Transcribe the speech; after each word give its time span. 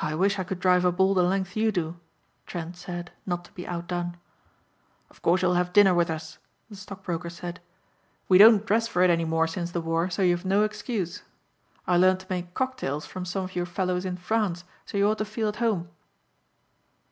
"I 0.00 0.14
wish 0.14 0.38
I 0.38 0.44
could 0.44 0.60
drive 0.60 0.84
a 0.84 0.92
ball 0.92 1.12
the 1.12 1.24
length 1.24 1.56
you 1.56 1.72
do," 1.72 1.98
Trent 2.46 2.76
said 2.76 3.10
not 3.26 3.44
to 3.46 3.50
be 3.52 3.66
outdone. 3.66 4.16
"Of 5.10 5.22
course 5.22 5.42
you'll 5.42 5.54
have 5.58 5.72
dinner 5.72 5.92
with 5.92 6.08
us," 6.08 6.38
the 6.70 6.76
stockbroker 6.76 7.28
said. 7.30 7.58
"We 8.28 8.38
don't 8.38 8.64
dress 8.64 8.86
for 8.86 9.02
it 9.02 9.10
any 9.10 9.24
more 9.24 9.48
since 9.48 9.72
the 9.72 9.80
war 9.80 10.08
so 10.08 10.22
you've 10.22 10.44
no 10.44 10.62
excuse. 10.62 11.24
I 11.84 11.96
learned 11.96 12.20
to 12.20 12.26
make 12.30 12.54
cocktails 12.54 13.06
from 13.06 13.24
some 13.24 13.42
of 13.42 13.56
your 13.56 13.66
fellows 13.66 14.04
in 14.04 14.18
France 14.18 14.62
so 14.86 14.98
you 14.98 15.08
ought 15.08 15.18
to 15.18 15.24
feel 15.24 15.48
at 15.48 15.56
home." 15.56 15.88